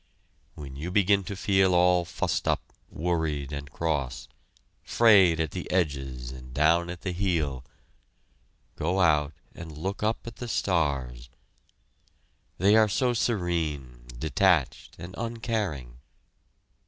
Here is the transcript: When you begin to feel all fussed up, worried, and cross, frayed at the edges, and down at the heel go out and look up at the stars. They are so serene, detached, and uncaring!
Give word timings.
When 0.55 0.75
you 0.75 0.89
begin 0.89 1.23
to 1.25 1.35
feel 1.35 1.75
all 1.75 2.05
fussed 2.05 2.47
up, 2.47 2.73
worried, 2.89 3.53
and 3.53 3.69
cross, 3.69 4.27
frayed 4.81 5.39
at 5.39 5.51
the 5.51 5.69
edges, 5.69 6.31
and 6.31 6.55
down 6.55 6.89
at 6.89 7.01
the 7.01 7.11
heel 7.11 7.63
go 8.75 8.99
out 8.99 9.31
and 9.53 9.77
look 9.77 10.01
up 10.01 10.25
at 10.25 10.37
the 10.37 10.47
stars. 10.47 11.29
They 12.57 12.75
are 12.75 12.89
so 12.89 13.13
serene, 13.13 14.07
detached, 14.17 14.95
and 14.97 15.13
uncaring! 15.19 15.99